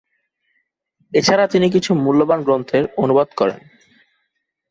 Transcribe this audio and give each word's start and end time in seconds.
এছাড়া 1.13 1.45
তিনি 1.47 1.67
কিছু 1.71 1.91
মূল্যবান 1.95 2.39
গ্রন্থের 2.43 2.83
অনুবাদ 2.97 3.29
করেন। 3.37 3.59